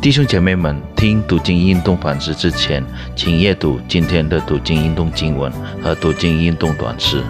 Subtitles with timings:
[0.00, 2.84] 弟兄姐妹们，听读经运动反思之前，
[3.16, 5.50] 请阅读今天的读经运动经文
[5.82, 7.20] 和读经运动短诗。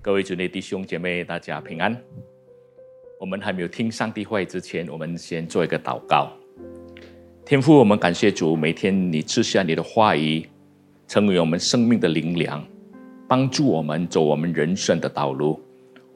[0.00, 1.94] 各位主内弟兄姐妹，大家平安。
[3.20, 6.32] 我们还没有听上帝话语之前，我们先做一个祷告。
[7.44, 10.48] 天父，我们感谢主，每天你赐下你的话语，
[11.06, 12.66] 成为我们生命的灵粮，
[13.28, 15.60] 帮助我们走我们人生的道路。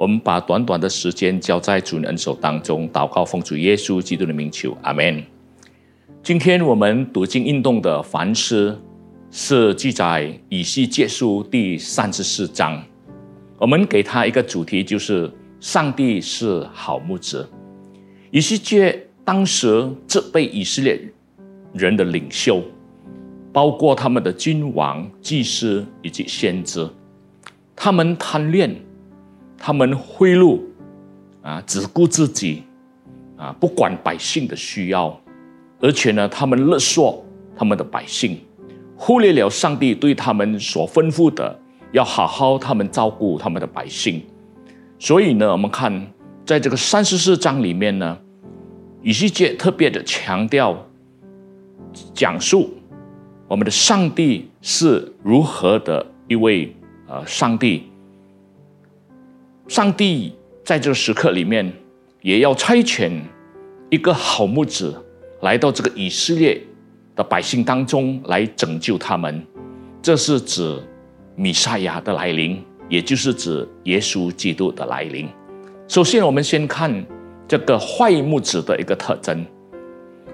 [0.00, 5.22] 我们把短短的时间交在主恩手当中，祷告奉主耶稣基督的名求，阿门。
[6.22, 8.74] 今天我们读经运动的凡诗
[9.30, 12.82] 是记载以西结书第三十四章，
[13.58, 17.46] 我们给他一个主题，就是上帝是好牧者。
[18.30, 20.98] 以西结当时这被以色列
[21.74, 22.62] 人的领袖，
[23.52, 26.88] 包括他们的君王、祭司以及先知，
[27.76, 28.74] 他们贪恋。
[29.62, 30.58] 他们贿赂，
[31.42, 32.62] 啊，只顾自己，
[33.36, 35.20] 啊，不管百姓的需要，
[35.80, 37.22] 而且呢，他们勒索
[37.54, 38.40] 他们的百姓，
[38.96, 41.60] 忽略了上帝对他们所吩咐的，
[41.92, 44.22] 要好好他们照顾他们的百姓。
[44.98, 46.06] 所以呢，我们看
[46.46, 48.16] 在这个三十四章里面呢，
[49.02, 50.74] 以西结特别的强调，
[52.14, 52.70] 讲述
[53.46, 56.74] 我们的上帝是如何的一位
[57.06, 57.89] 呃上帝。
[59.70, 60.32] 上帝
[60.64, 61.72] 在这个时刻里面，
[62.22, 63.08] 也要差遣
[63.88, 64.92] 一个好牧子
[65.42, 66.60] 来到这个以色列
[67.14, 69.46] 的百姓当中来拯救他们。
[70.02, 70.76] 这是指
[71.36, 75.28] 弥赛亚的来临，也就是指耶稣基督的来临。
[75.86, 76.92] 首先，我们先看
[77.46, 79.46] 这个坏牧子的一个特征。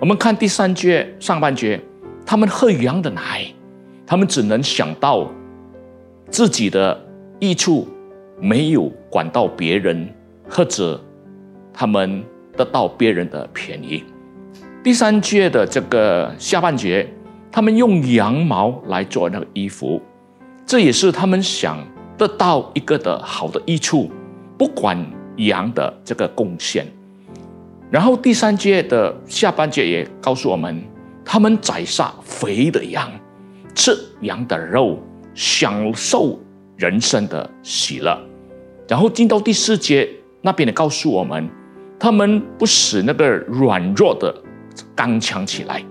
[0.01, 1.79] 我们看第三节上半节，
[2.25, 3.47] 他们喝羊的奶，
[4.07, 5.31] 他们只能想到
[6.31, 6.99] 自己的
[7.39, 7.87] 益处。
[8.39, 10.09] 没有管到别人，
[10.49, 11.03] 或者
[11.73, 12.23] 他们
[12.57, 14.05] 得到别人的便宜。
[14.85, 17.09] 第三节的这个下半节，
[17.51, 20.01] 他们用羊毛来做那个衣服，
[20.67, 21.79] 这也是他们想
[22.19, 24.11] 得到一个的好的益处，
[24.59, 24.99] 不管
[25.37, 26.87] 羊的这个贡献。
[27.91, 30.83] 然后第三节的下半节也告诉我们，
[31.25, 33.11] 他们宰杀肥的羊，
[33.75, 34.99] 吃羊的肉，
[35.35, 36.39] 享受。
[36.77, 38.21] 人生的喜乐，
[38.89, 40.09] 然后进到第四节
[40.43, 41.49] 那边的告诉我们，
[41.99, 44.35] 他们不使那个软弱的
[44.95, 45.83] 刚强起来，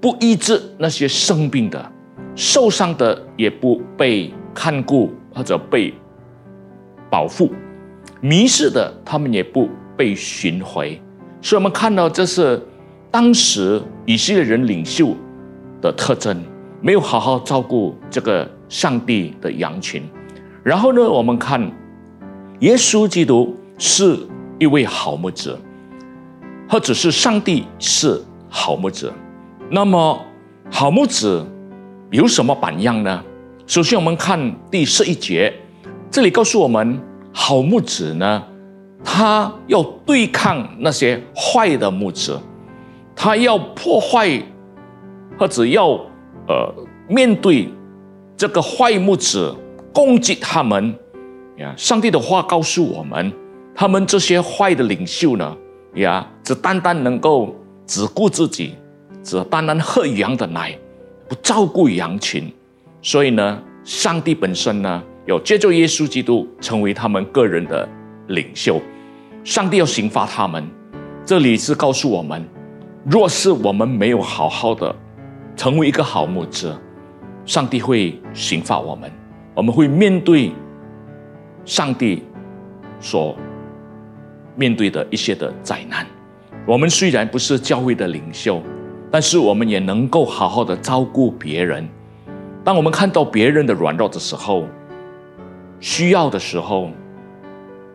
[0.00, 1.92] 不医治那些生病的、
[2.34, 5.92] 受伤的，也不被看顾或者被
[7.10, 7.50] 保护，
[8.20, 11.00] 迷失的他们也不被寻回。
[11.42, 12.62] 所以，我们看到这是
[13.10, 15.16] 当时以色列人领袖
[15.80, 16.42] 的特征，
[16.80, 18.48] 没有好好照顾这个。
[18.70, 20.00] 上帝的羊群，
[20.62, 21.60] 然后呢，我们看
[22.60, 24.18] 耶稣基督是
[24.58, 25.58] 一位好牧者，
[26.68, 29.10] 或者是上帝是好牧者。
[29.70, 30.20] 那么
[30.70, 31.46] 好牧者
[32.10, 33.24] 有什么榜样呢？
[33.66, 35.50] 首先，我们看第十一节，
[36.10, 37.00] 这里告诉我们，
[37.32, 38.42] 好牧者呢，
[39.02, 42.38] 他要对抗那些坏的牧者，
[43.16, 44.42] 他要破坏
[45.38, 45.92] 或者要
[46.46, 46.74] 呃
[47.08, 47.68] 面对。
[48.36, 49.54] 这个坏牧者
[49.92, 50.94] 攻击他们
[51.76, 53.32] 上帝的话告诉我们，
[53.74, 55.56] 他们这些坏的领袖呢，
[55.94, 57.54] 呀，只单单能够
[57.86, 58.74] 只顾自己，
[59.22, 60.76] 只单单喝羊的奶，
[61.28, 62.52] 不照顾羊群。
[63.02, 67.88] 所以呢，上帝本身呢，要借助耶稣基督成为他们个人的
[68.28, 68.80] 领袖。
[69.42, 70.68] 上帝要刑罚他们。
[71.24, 72.44] 这里是告诉我们，
[73.04, 74.94] 若是我们没有好好的
[75.56, 76.78] 成为一个好牧者。
[77.46, 79.10] 上帝会刑罚我们，
[79.54, 80.52] 我们会面对
[81.64, 82.22] 上帝
[83.00, 83.36] 所
[84.56, 86.06] 面对的一些的灾难。
[86.66, 88.62] 我们虽然不是教会的领袖，
[89.10, 91.88] 但是我们也能够好好的照顾别人。
[92.62, 94.66] 当我们看到别人的软弱的时候，
[95.80, 96.90] 需要的时候，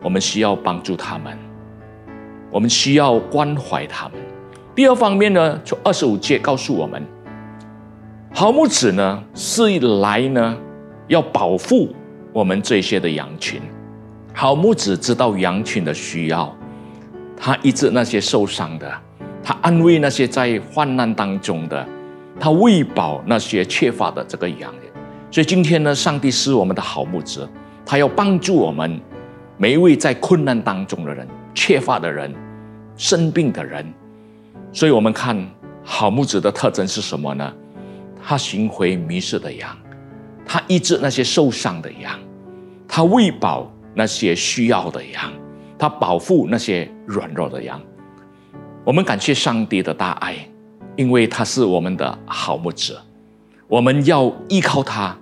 [0.02, 1.38] 我们需要帮助他们，
[2.50, 4.18] 我们需要关怀他们。
[4.74, 7.02] 第二方面呢，从二十五节告诉我们。
[8.34, 10.56] 好牧子呢，是来呢，
[11.06, 11.94] 要保护
[12.36, 13.62] 我们这些的羊群。
[14.34, 16.54] 好牧子知道羊群的需要，
[17.34, 18.92] 他医治那些受伤的，
[19.42, 21.88] 他安慰那些在患难当中的，
[22.38, 24.70] 他喂饱那些缺乏的这个羊。
[25.30, 27.48] 所以今天呢，上帝是我们的好牧子，
[27.86, 29.00] 他要帮助我们
[29.56, 32.34] 每一位在困难当中的人、缺乏的人、
[32.98, 33.82] 生病的人。
[34.74, 35.34] 所以我们看
[35.82, 37.50] 好牧子的特征是什么呢？
[38.22, 39.74] 他寻回迷失的羊，
[40.44, 42.18] 他医治那些受伤的羊，
[42.96, 45.30] 他喂饱那些需要的羊，
[45.78, 47.78] 他保护那些软弱的羊。
[48.84, 50.34] 我们感谢上帝的大爱，
[50.96, 52.98] 因为他是我们的好牧者，
[53.68, 55.14] 我们要依靠他，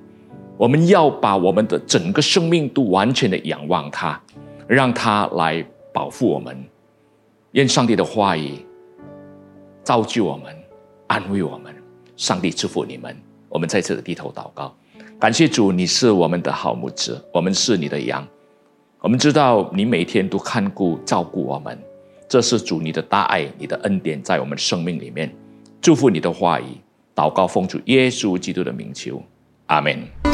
[0.56, 4.22] 我们要把我们的整个生命都完全的仰望他，
[4.68, 5.60] 让他来
[5.92, 6.56] 保护我们。
[7.54, 8.64] 愿上帝的话语
[9.82, 10.56] 造就我们，
[11.08, 11.74] 安慰我们。
[12.16, 13.20] 上帝祝福你们。
[13.48, 14.72] 我们在这里低头祷告，
[15.24, 18.22] 感谢主，你是我们的好牧者，我们是你的羊。
[19.00, 21.78] 我们知道你每天都看顾照顾我们。
[22.28, 25.34] 这是主你的大爱，你的恩典在我们生命里面，
[25.80, 26.64] 祝福你的话语，
[27.14, 29.22] 祷告奉主耶稣基督的名求，
[29.68, 30.33] 阿门。